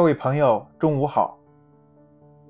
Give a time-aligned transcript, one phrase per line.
[0.00, 1.38] 各位朋友，中午好！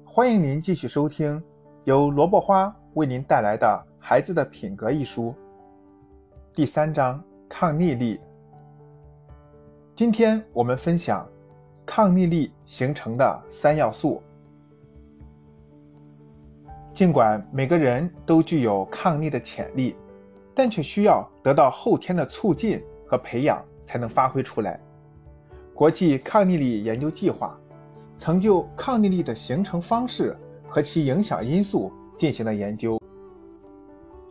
[0.05, 1.43] 欢迎您继续收听
[1.83, 3.67] 由萝卜花为您带来的
[3.99, 5.35] 《孩子的品格》一书，
[6.55, 8.21] 第三章抗逆力。
[9.97, 11.29] 今天我们分享
[11.85, 14.23] 抗逆力形成的三要素。
[16.95, 19.97] 尽管每个人都具有抗逆的潜力，
[20.55, 24.81] 但却需要得到后天的促进和培养才能发挥出来。
[25.81, 27.59] 国际抗逆力研究计划
[28.15, 30.37] 曾就抗逆力的形成方式
[30.69, 33.01] 和其影响因素进行了研究。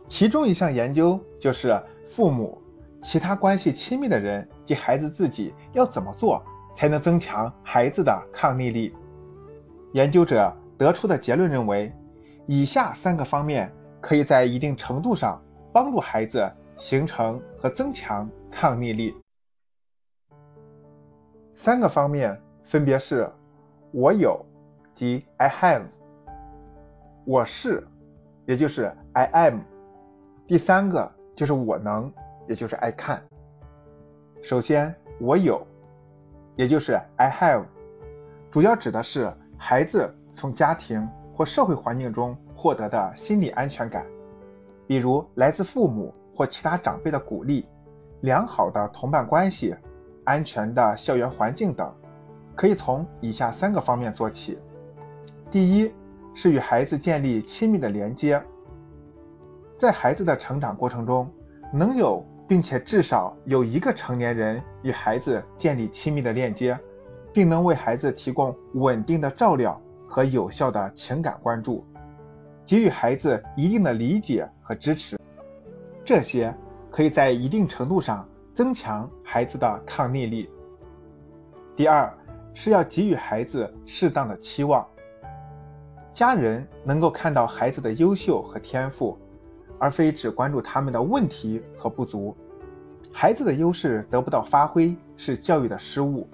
[0.06, 1.76] 其中一项研究就是
[2.06, 2.62] 父母、
[3.02, 6.40] 其他关系亲密的人及孩子自己要怎么做
[6.76, 8.94] 才能增强孩子的抗逆力。
[9.92, 11.92] 研究者得出的结论认为，
[12.46, 13.68] 以下三个方面
[14.00, 16.48] 可以在一定程度上帮助孩子
[16.78, 19.16] 形成和增强抗逆力。
[21.62, 23.30] 三个方面分别是：
[23.92, 24.42] 我有，
[24.94, 25.82] 即 I have；
[27.26, 27.86] 我是，
[28.46, 29.58] 也就是 I am；
[30.46, 32.10] 第三个就是我能，
[32.48, 33.20] 也就是 I can。
[34.40, 35.60] 首先，我有，
[36.56, 37.64] 也就是 I have，
[38.50, 44.06] 主要指的是孩子从家庭或社会环境中获得的心理安全感，
[44.86, 47.68] 比如来自父母或其他长辈的鼓励、
[48.22, 49.76] 良好的同伴关系。
[50.24, 51.92] 安全的校园环境等，
[52.54, 54.58] 可以从以下三个方面做起。
[55.50, 55.92] 第一
[56.34, 58.42] 是与孩子建立亲密的连接，
[59.76, 61.28] 在孩子的成长过程中，
[61.72, 66.78] 能有并且至少有一个成年人与孩子建立亲密的链接，
[67.32, 71.84] 并能为孩子提供稳定的照料和有效的情感关注，
[72.64, 75.16] 给予孩子一定的理解和支持，
[76.04, 76.54] 这些
[76.90, 78.28] 可以在一定程度上。
[78.52, 80.50] 增强孩子的抗逆力。
[81.76, 82.12] 第二
[82.52, 84.84] 是要给予孩子适当的期望。
[86.12, 89.16] 家人能够看到孩子的优秀和天赋，
[89.78, 92.36] 而非只关注他们的问题和不足。
[93.12, 96.28] 孩子的优势得不到发挥是教育的失误。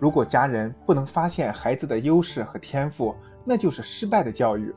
[0.00, 4.74] 如果家人不能发现孩子的优势和天赋，那就是失败的教育。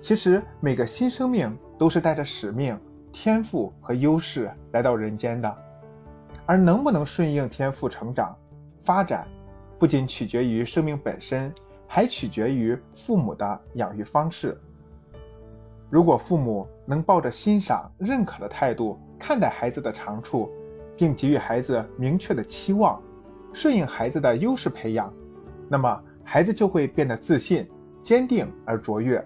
[0.00, 2.76] 其实每个新生命都是带着使命、
[3.12, 5.56] 天赋和优势来到人间的。
[6.46, 8.36] 而能不能顺应天赋成长、
[8.82, 9.26] 发展，
[9.78, 11.52] 不仅取决于生命本身，
[11.86, 14.58] 还取决于父母的养育方式。
[15.90, 20.50] 如果父母能抱着欣赏、认可的态度看待孩子的长处，
[20.96, 23.00] 并给予孩子明确的期望，
[23.52, 25.12] 顺应孩子的优势培养，
[25.68, 27.68] 那么孩子就会变得自信、
[28.02, 29.24] 坚定而卓越。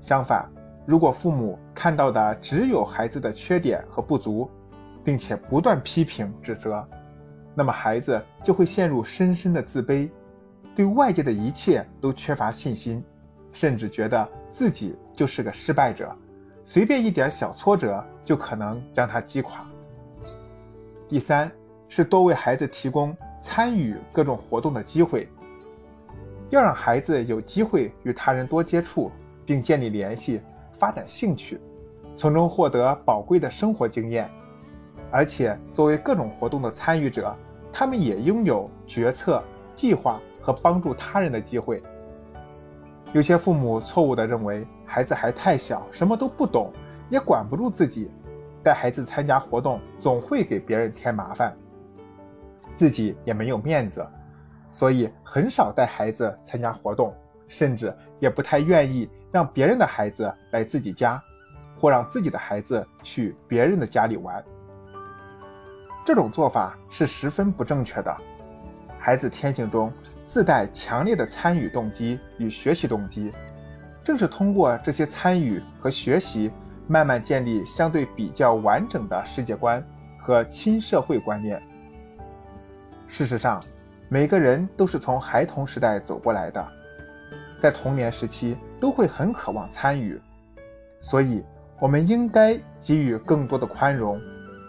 [0.00, 0.48] 相反，
[0.86, 4.50] 如果父母看到的只有孩子的缺点和不足，
[5.04, 6.86] 并且不断批评指责，
[7.54, 10.08] 那么孩子就会陷入深深的自卑，
[10.74, 13.02] 对外界的一切都缺乏信心，
[13.52, 16.14] 甚至觉得自己就是个失败者，
[16.64, 19.66] 随便一点小挫折就可能将他击垮。
[21.08, 21.50] 第三
[21.88, 25.28] 是多为孩子提供参与各种活动的机会，
[26.50, 29.10] 要让孩子有机会与他人多接触，
[29.44, 30.40] 并建立联系，
[30.78, 31.60] 发展兴趣，
[32.16, 34.30] 从中获得宝贵的生活经验。
[35.12, 37.34] 而且，作为各种活动的参与者，
[37.72, 39.42] 他们也拥有决策、
[39.74, 41.82] 计划和帮助他人的机会。
[43.12, 46.72] 有些父母错误地认为孩子还太小，什么都不懂，
[47.08, 48.08] 也管不住自己，
[48.62, 51.56] 带孩子参加活动总会给别人添麻烦，
[52.76, 54.06] 自己也没有面子，
[54.70, 57.12] 所以很少带孩子参加活动，
[57.48, 61.20] 甚至也不太愿意让别人的孩子来自己家，
[61.80, 64.44] 或让自己的孩子去别人的家里玩。
[66.04, 68.16] 这种做法是十分不正确的。
[68.98, 69.92] 孩子天性中
[70.26, 73.32] 自带强烈的参与动机与学习动机，
[74.04, 76.50] 正是通过这些参与和学习，
[76.86, 79.82] 慢慢建立相对比较完整的世界观
[80.18, 81.62] 和亲社会观念。
[83.08, 83.62] 事实上，
[84.08, 86.66] 每个人都是从孩童时代走过来的，
[87.58, 90.20] 在童年时期都会很渴望参与，
[91.00, 91.42] 所以
[91.78, 94.20] 我们应该给予更多的宽容，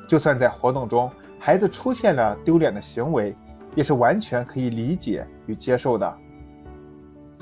[0.08, 1.12] 就算在活动中。
[1.44, 3.36] 孩子出现了丢脸的行为，
[3.74, 6.18] 也是完全可以理解与接受的。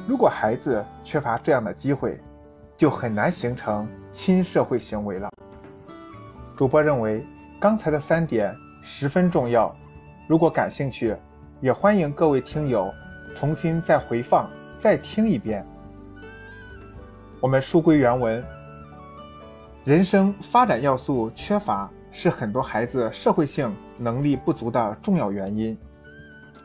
[0.07, 2.18] 如果孩子缺乏这样的机会，
[2.78, 5.30] 就很难形成亲社会行为了。
[6.56, 7.28] 主播认为
[7.60, 9.75] 刚才的三点十分重要，
[10.30, 11.13] 如果感兴趣，
[11.60, 12.90] 也欢迎各位听友
[13.36, 14.50] 重新再回放
[14.80, 15.68] 再听一遍。
[17.42, 18.42] 我们书归原文，
[19.84, 21.92] 人生发展要素缺乏。
[22.11, 25.77] 是很多孩子社会性能力不足的重要原因。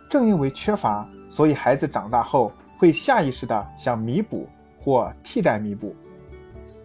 [0.08, 4.48] 正因为缺乏，所以孩子长大后会下意识的想弥补
[4.78, 5.94] 或替代弥补。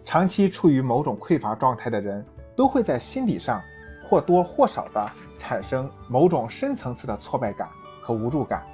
[0.04, 2.24] 长期处于某种匮乏状态的人，
[2.56, 3.62] 都会在心理上
[4.02, 7.68] 或多或少的产生某种深层次的挫败感
[8.02, 8.64] 和无助感。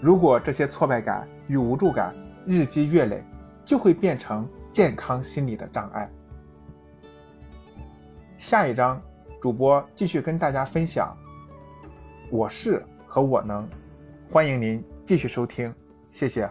[0.00, 2.14] 如果这些挫败感与无助感
[2.46, 3.22] 日积月累，
[3.64, 6.08] 就会变成健康心理的障碍。
[8.48, 8.98] 下一章，
[9.42, 11.14] 主播继续跟大家分享
[12.32, 13.68] “我是”和“我能”，
[14.32, 15.70] 欢迎您继续收听，
[16.10, 16.50] 谢谢。